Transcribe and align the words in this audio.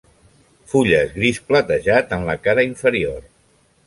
Fulles 0.71 1.11
gris 1.17 1.39
platejat 1.49 2.15
en 2.17 2.25
la 2.31 2.37
cara 2.47 2.65
inferior. 2.69 3.21